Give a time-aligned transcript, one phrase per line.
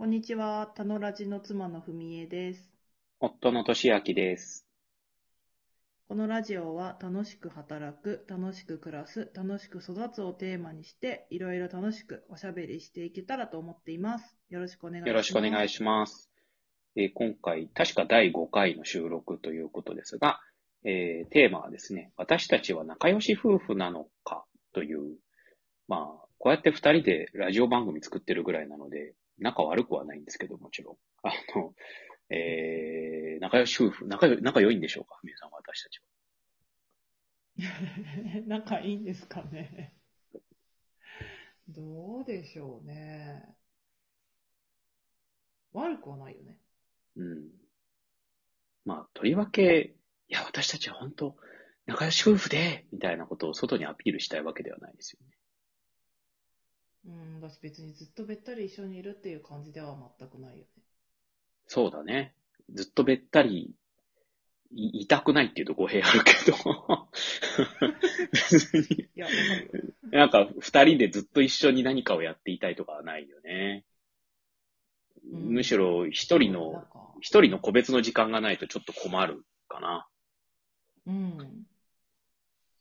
[0.00, 2.70] こんにちは、たのラジの妻のふみえです。
[3.20, 4.66] 夫の俊明です。
[6.08, 14.38] このラジオは楽しく働く、楽しく暮らす、楽しく育つをテーマにして、いろいろ楽しくおしゃべりしていけたらと思っています。
[14.48, 15.08] よろしくお願いします。
[15.10, 16.30] よろしくお願いします。
[16.96, 20.40] えー今回、確か第5回の収録ということですが、
[20.82, 25.18] えーテーマはですね、私たちは仲良し夫婦なのかという、
[25.88, 30.96] まあ、こうやって2人でラジオ番組作ってるぐらいなので、仲悪くはないんですけど、もちろん。
[31.22, 31.74] あの、
[32.30, 35.18] えー仲良し夫婦、仲良仲良いんでしょうか？
[35.22, 36.04] 皆さん、私たちは。
[38.46, 39.94] 仲いいんですかね？
[41.68, 43.44] どうでしょうね。
[45.72, 46.58] 悪くはないよね。
[47.16, 47.50] うん。
[48.84, 49.94] まあ、とりわけ、
[50.28, 51.36] いや、私たちは本当、
[51.86, 55.39] 仲良し夫婦で、みたいなことを外にアピールしたいわけではないですよね。
[57.04, 60.82] うん、私別にずっとべったり一緒にいるっていう感じでは全くないよね。
[61.66, 62.34] そうだね。
[62.72, 63.74] ずっとべったり
[64.72, 66.56] い、いたくないっていうと語弊あるけど、
[68.32, 69.74] 別に、いや、わかるよ。
[70.12, 73.84] なんか二人でずっと一緒に何かをやっていたいとかはないよね。
[75.32, 80.08] うんむしろ一人なんの、か、一人の個別の時間がないとちょっと困るかな。
[81.06, 81.66] うん。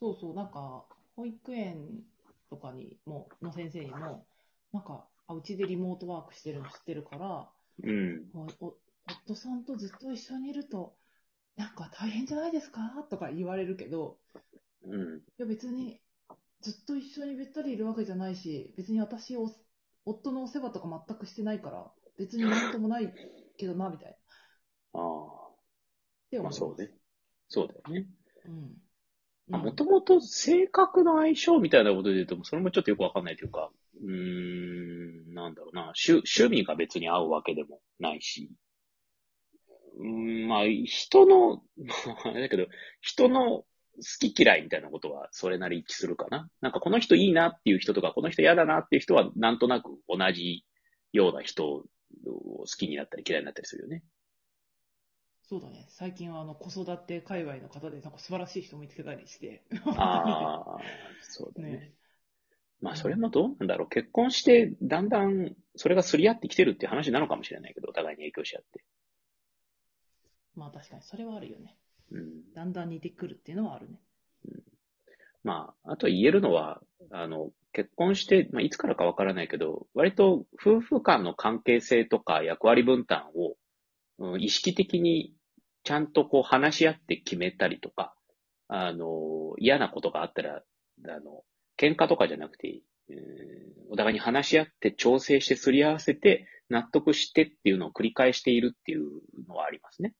[0.00, 0.84] そうそう、なんか、
[1.16, 2.04] 保育園
[2.50, 4.26] とかにも、の先生にも、
[4.72, 7.50] なんか、あうちでリモートワークしてるの知ってるから、
[7.82, 8.30] うん。
[8.34, 8.76] おお
[9.26, 10.96] 夫さんとずっと一緒にいると、
[11.56, 14.18] なんか大変じゃないですかとか言われるけど、
[14.84, 15.18] うん。
[15.18, 16.00] いや別に、
[16.60, 19.50] ずっと一緒にべったりいるわけじゃないし、別に私を、
[20.06, 23.12] 夫のお世話とか全くしてないから、別になんともない
[23.56, 24.12] けどな、みたいな。
[24.12, 24.16] っ
[24.94, 25.54] ああ、
[26.30, 26.90] て思まあそうね。
[27.48, 28.06] そうだよね。
[28.46, 28.83] うん。
[29.48, 33.70] もともと性格の相性みたいなことで言うと、それもちょっとよくわかんないというか、
[34.02, 38.50] うーん、なんだろうな、趣趣味が別に合うわけでもないし、
[39.98, 41.62] うーん、まあ、人の、
[42.24, 42.66] あれだけど、
[43.00, 43.64] 人の
[43.96, 46.48] 好き嫌いみたいなことはそれなり一致するかな。
[46.60, 50.64] なんかこの人いいなっていう人とか、この人嫌だなっていう人はなんとなく同じ
[51.12, 51.84] ような人を
[52.26, 54.02] 好きになったり嫌いになったりするよね。
[55.48, 55.84] そうだね。
[55.88, 59.62] 最近はあの子育て界隈の方でなんか素晴らしい人見つけたりして。
[59.86, 60.80] ああ、
[61.20, 61.70] そうだね。
[61.70, 61.92] ね
[62.80, 63.88] まあ、それもどうなんだろう。
[63.88, 68.84] 結婚して、だんだん、それがすり合ってきてるっていう話なのかもしれないけど、お互いに影響し合って。
[70.54, 71.76] まあ確かにそれはあるよね。
[72.10, 72.52] うん。
[72.52, 74.00] だんだん似てくるっていうのはあるね。
[75.42, 83.56] まあ、あと言えるのは、あの、結婚して、まあ、いつからかわからないけど、割と夫婦間の関係性とか役割分担を、
[84.18, 85.34] うん、意識的に
[85.82, 88.14] ちゃんとこう話し合って決めたりとか、
[88.68, 90.62] あの、嫌なことがあったら、
[91.06, 91.44] あの、
[91.76, 99.02] 喧嘩とかじゃなくて、うんお互いに話し合って調整してすり合わせて納得してっていうのを繰り返しているっていう
[99.46, 100.14] のはありますね。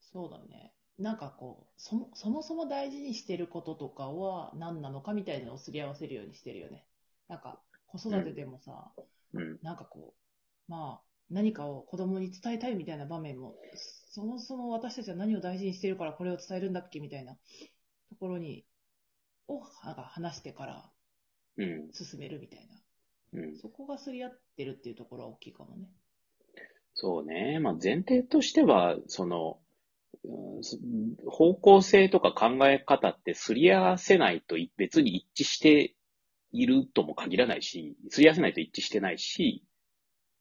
[0.00, 0.72] そうだね。
[0.98, 6.86] なんかこう、そもそもそも大事にしてることとかは何なのかみたいなのをすり合わせるようにしてるよね。
[7.28, 8.92] なんか子育てでもさ、
[9.34, 9.58] うん。
[9.62, 10.14] なんかこ
[10.68, 13.54] う、まあ何かを子供に伝えたいみたいな場面も、
[14.10, 17.38] そもそも私たちは何を大事にしてるからこれを伝えるんだっけみたいなと
[18.18, 18.64] ころに、
[19.48, 20.90] をなんか話してから
[21.56, 21.92] うん。
[21.92, 22.66] 進めるみたい
[23.32, 23.40] な。
[23.40, 23.56] うん。
[23.58, 25.88] そこがすり合ってるっていうところは大きいかもね。
[26.94, 27.58] そうね。
[27.60, 29.58] まあ前提としては、その、
[30.24, 30.78] うんす
[31.26, 35.94] 方向性とか考え方ってすり合わせないとい別に一致して
[36.52, 39.64] いるとも限らないし、すり合わせないと一致してないし、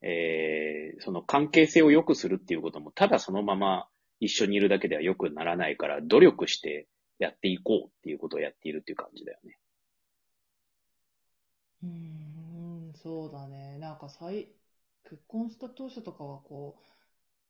[0.02, 3.88] えーその関係性を良くするっていうことも、ただそのまま
[4.20, 6.88] 一緒にいるだけでは良くならないから、努力して
[7.20, 9.58] やっていこうっていうことをやっているっていう感じだよね。
[11.84, 13.78] うーん、そうだね。
[13.80, 14.50] なんか最、
[15.04, 16.78] 結婚した当初とかはこ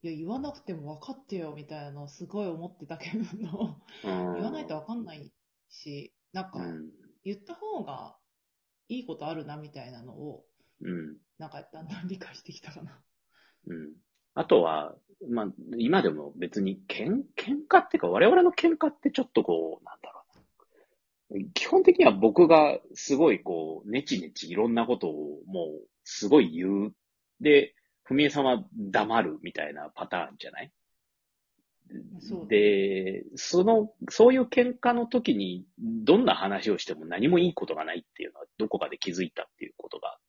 [0.04, 5.32] う、いや、言わなくても分かってよみたいなのをすごい思ってたけど、うん言わないと分かんない
[5.70, 6.90] し、なんかうん。
[7.26, 8.18] 言った方が
[8.90, 10.49] いいことあるなみたいなのを、うん。
[11.40, 13.02] なんかだんだん理解してきたかな。
[13.68, 13.94] うん。
[14.36, 14.94] あとは、
[15.30, 15.48] まあ、
[15.78, 20.22] 今でも別に、けん、喧嘩っていうか、我々の喧嘩ってちょっとこう、なんだろ
[21.32, 21.46] うな。
[21.54, 26.96] 基本的には僕がすごいこう、ネチネチいろんなことをもう、すごい言う。
[27.42, 30.72] で、ふみえさんは黙るみたいなパターンじゃない？
[32.20, 40.22] そうで、その、そういう喧嘩の時に、どんな話をしても何もいいことがないっていうのは、どこかで気づいたっていうことがあっ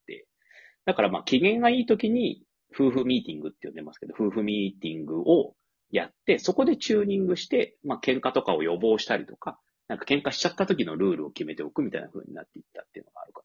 [0.85, 2.43] だからまあ、機嫌がいい時に、
[2.73, 5.55] 夫婦ミーティングって呼んでますけど、夫婦ミーティングを
[5.91, 13.41] やって、そこでチューニングして、まあ、喧嘩とかを予防したりとか、なんか喧嘩しちゃった時のルールを決めておくみたいな風になっていったっていうのがあるか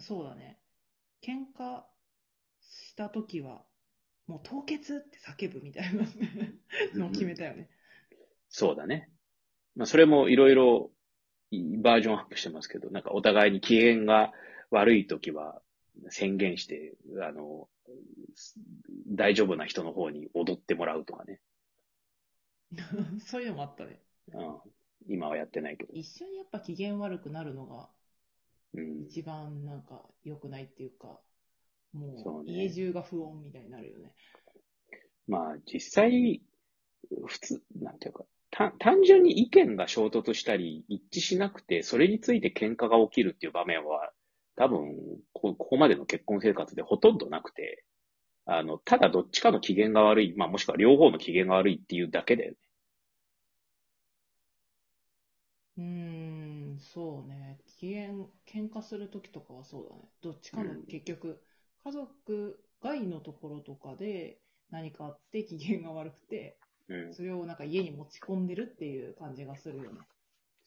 [0.00, 0.58] そうだね。
[1.22, 1.82] 喧嘩
[2.60, 3.62] した時は、
[4.26, 6.04] もう凍結って叫ぶみたいな
[6.94, 7.68] のを決めたよね。
[8.50, 9.10] そうだね。
[9.74, 10.90] まあ、それもいろいろ
[11.82, 14.32] バージョンアップしてますけど、なんかお互いに機嫌が
[14.70, 15.60] 悪い時は
[16.10, 17.68] 宣言して、あの、
[19.08, 21.40] 大丈夫な人の方に踊ってもらうとかね。
[23.20, 24.00] そういうのもあったね。
[24.32, 24.60] うん、
[25.08, 25.92] 今はやってないけど。
[25.94, 27.88] 一緒にやっぱ機嫌悪くなるのが
[28.74, 31.18] うん、一番なんか良くないっていうか、
[31.94, 34.12] うねう家中が不穏みたいになるよね。
[35.26, 36.42] まあ実際、
[37.26, 44.12] 普通、なんていうか、た単純に意見が衝突したり一致しなくて、それについて喧嘩が起きるっていう場面は、
[44.58, 47.84] 多分こ、ここまでの結婚生活でほとんどなくて、
[48.46, 52.58] あの、ただどっちかの機嫌が悪い、まあもしくは両方の機嫌が悪いっていうだけだよね。
[55.76, 55.84] うー
[56.76, 57.58] ん、そうね。
[57.66, 58.10] 機嫌、
[58.46, 60.02] 喧嘩するときとかはそうだね。
[60.20, 61.42] どっちかのうん結局、
[61.84, 64.40] 家族外のところとかで
[64.70, 66.58] 何かあって機嫌が悪くて、
[66.88, 67.12] うん。
[67.12, 70.00] それをなんか家に持ち込んでるっていう感じがするよね。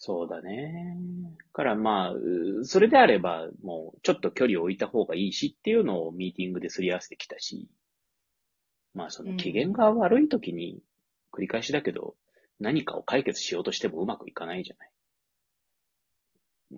[0.04, 0.98] そうだね。
[1.38, 7.70] だからまあ、うそれであれば、もうちょっと距離を置いた方がいいしっていうのをミーティングですり合わせてきたし、
[8.96, 10.82] まあその機嫌が悪い時に、
[11.32, 12.16] 繰り返しだけど、
[12.60, 14.92] 何かを解決しようとしてもうまくいかないじゃない。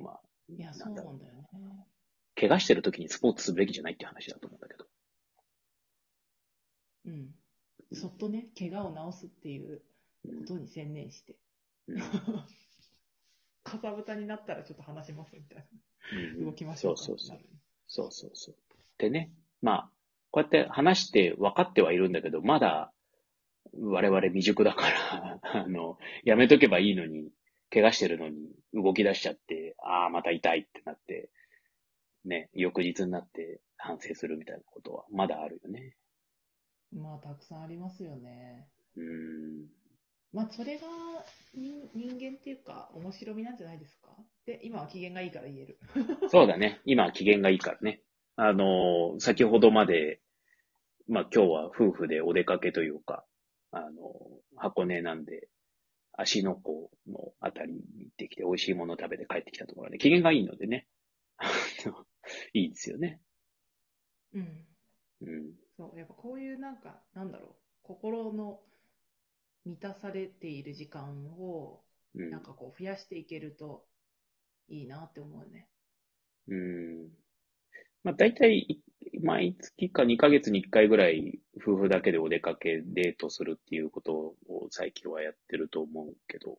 [0.03, 1.47] まあ、いや、そうなんだよね。
[2.35, 4.85] 怪我してる時にスポーツするべきじゃないっていう話だと思うんだけど。
[7.05, 7.29] うん。
[7.93, 9.81] そっとね、怪我を治すっていう
[10.25, 11.37] うんことに専念して。
[11.87, 12.01] うん
[13.63, 15.65] かさぶたになったらちょっと話しますみたい
[16.13, 16.45] うんな。
[16.45, 17.39] 動きましょうかそうそうそう
[17.87, 18.55] そうそうそう。
[18.97, 19.31] でね、
[19.61, 19.89] まあ、
[20.31, 22.91] こうやって話して分かってはいるんだけど、まだ
[23.79, 27.31] 我々未熟だから、 あの、やめとけばいいのに、
[27.71, 31.29] 怪我してるのに動き出しちゃって、ああ、また痛いってなって、
[32.25, 35.95] ね、翌日になって反省するみたいなことはまだあるよね。
[36.91, 38.67] まあ、たくさんありますよね。
[38.95, 39.52] うーん。
[40.33, 40.87] まあ、それが
[41.53, 44.09] 人人間っていうか、面白みなんじゃないですか？
[44.45, 45.79] で、今は機嫌がいいから言える。
[46.29, 46.81] そうだね。
[46.85, 48.01] 今は機嫌がいいからね。
[48.35, 50.21] あの、先ほどまで、
[51.07, 53.25] まあ今日は夫婦でお出かけというか、
[53.71, 55.49] あの、箱根なんで、
[56.13, 60.87] 芦ノ湖のあたりに行ってきて美味しいものを食べて帰ってきたところで、機嫌がいいのでね。
[62.53, 63.21] いいですよね。
[64.33, 64.65] うん。
[65.21, 65.53] うん。
[65.77, 68.61] そう、やっぱこういうなんか、なんだろう、心の
[69.65, 71.81] 満たされている時間を、
[72.15, 72.29] うん。
[72.29, 73.85] なんかこう増やしていけると
[74.69, 75.67] いいなって思うね。
[76.47, 77.09] うん。
[78.03, 78.83] まあ大体、い
[79.21, 84.35] 毎月か2ヶ月に1回ぐらい夫婦だけでお出かけデートするっていうことを
[84.69, 86.57] 最近はやってると思うけど、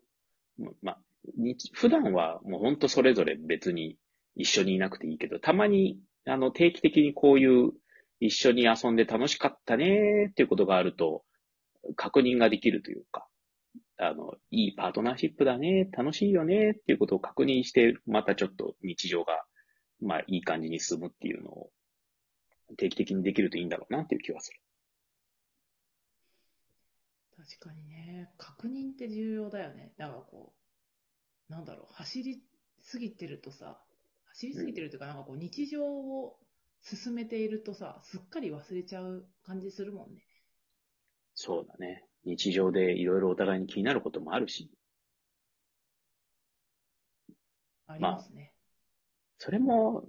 [0.59, 0.99] ままあ、
[1.37, 3.97] 日普段はもう本当それぞれ別に
[4.37, 7.73] 一緒にいなくていいけど、たまにあの定期的にこういう
[8.21, 11.23] 一緒に遊んで楽しかったねーっていうことがあると
[11.97, 13.27] 確認ができるというか、
[13.99, 19.45] あの、いいパートナーシップだね、楽しいよねっていうことを確認して、またちょっと日常が
[20.05, 21.71] まあ、いい感じに進むっていうのを
[22.77, 24.61] 定期的にできるといいんだろうなっていう気はする。
[27.37, 29.93] 確かにね、確認って重要だよね。
[29.97, 30.53] だかこ
[31.49, 32.43] う、なんだろう、走り
[32.81, 33.81] すぎてるとさ、
[34.27, 36.39] 走りすぎてるというか、なんかこう、日常を
[36.83, 40.23] 進めているとさ、すっかり忘れちゃう感じするもんね。
[41.35, 42.05] そうだね。
[42.25, 44.71] 日常でいろいろお互いに気になることもあるし、
[47.87, 48.53] ありますね。
[49.38, 50.05] それも、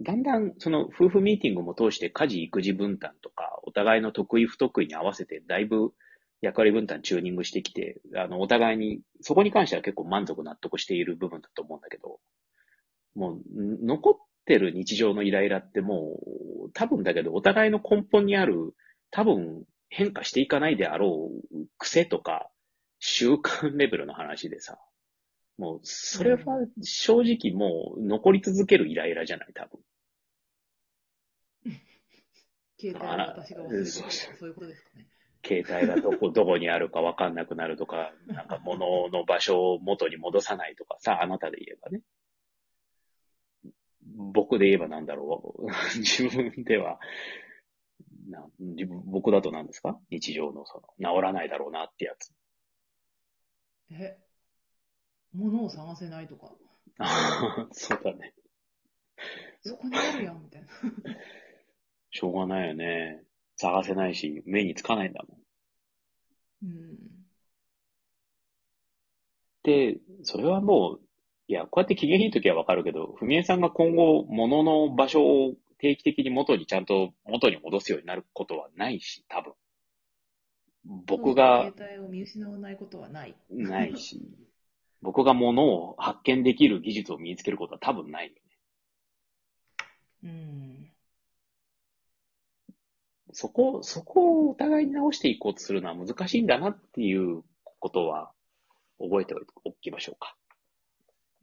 [0.00, 5.92] だんだんその夫婦ミーティングも通して家事育児分担とか、お互いの得意不得意に合わせてだいぶ
[6.40, 12.20] 役割分担チューニングしてきて、あの、お互いに、そこに関しては結構満足納得している部分だと思うんだけど、
[13.14, 16.18] もう、ん残ってる日常のイライラっても
[16.66, 18.74] う、多分だけど、お互いの根本にある、
[19.10, 22.50] 多分変化していかないであろう癖とか、
[22.98, 24.76] 習慣レベルの話でさ、
[25.56, 26.38] もう、それは
[26.82, 29.80] 正直もう残り続けるイライラじゃない、多分。
[32.76, 35.06] 携帯を私が忘れてるそうそうそういうことですかね。
[35.46, 42.02] 携帯がどこ、 どこにあるかわかんなくなるとか、なんか物の場所を元に戻さないとかさ、あなたで言えばね。
[44.16, 45.66] 僕で言えばなんだろう。
[46.02, 46.98] 自分では、
[48.30, 49.98] な自分僕だと何ですか？
[50.10, 52.32] 日常のその、治らないだろうなってやつ。
[53.90, 54.18] え、
[55.32, 56.52] 物を探せないとか、
[57.72, 58.34] そうだね。
[59.62, 60.68] そこにあるやん、みたいな。
[62.10, 63.22] しょうがないよね。
[63.56, 65.38] 探せないし、目につかないんだも
[66.66, 66.66] ん。
[66.66, 66.98] うん。
[69.62, 71.00] で、それはもう、
[71.48, 79.52] いや、こうやって機嫌いい時はわかるけど、ふみえさんが今後、物の場所を定期的に元にちゃんと元に戻すようになることはないし、多分。
[81.06, 83.34] 僕が、携帯を見失わないことはない。
[83.50, 84.20] ないし、
[85.00, 88.40] 僕が物を発見できる技術を身につけることは多分ないよね。
[90.24, 90.90] うん。
[93.32, 97.42] そこ、そこをお互いに直していこうとするのは難しいんだなっていう
[97.80, 98.32] ことは
[98.98, 100.36] 覚えておきましょうか。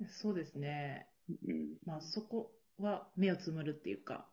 [0.09, 1.07] そうですね。
[1.47, 1.77] うん。
[1.85, 4.27] まあそこは目をつむるっていうか、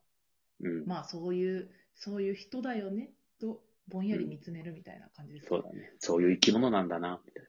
[0.61, 0.87] うん。
[0.87, 5.93] まあそういう、そういう人だよね、とぼんやり見つめるみたいな感じですねそうだね。
[5.99, 7.45] そういう生き物なんだな、みたい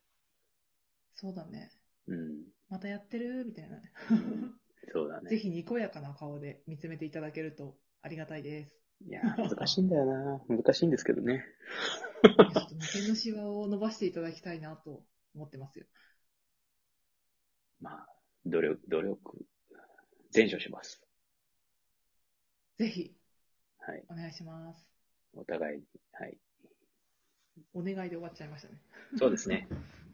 [1.16, 1.72] そうだね。
[2.08, 2.16] な。
[2.16, 2.44] うん。
[2.70, 3.46] またやってる？
[3.46, 3.92] みたいなね。
[4.94, 5.30] そうだね。
[5.30, 8.80] ぜひにこやかな顔で見つめていただけるとありがたいです。
[9.02, 10.42] いやー、難しいんだよな。
[10.48, 11.46] 難しいんですけどね。
[12.24, 15.04] ちょっと眉間のシワを伸ばしていただきたいなと
[15.36, 15.86] 思ってますよ。
[17.80, 18.08] まあ、
[18.46, 19.46] 努力、努力、
[20.32, 21.02] 全処します。
[22.78, 23.14] ぜひ、
[23.80, 24.04] はい。
[24.10, 24.86] お願いします。
[25.34, 25.84] お互いに。
[26.14, 26.38] はい。
[27.74, 28.76] お願いで終わっちゃいましたね。
[29.18, 29.68] そうですね。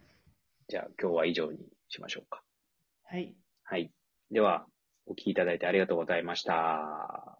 [0.67, 2.43] じゃあ、今日は以上にしましょうか。
[3.03, 3.35] はい。
[3.63, 3.91] はい。
[4.31, 4.67] では、
[5.05, 7.39] お聞きいただいてありがとうございました。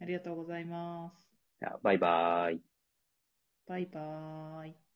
[0.00, 1.28] ありがとうございます。
[1.60, 2.62] じゃあバイバーイ。
[3.66, 4.87] バイバーイ。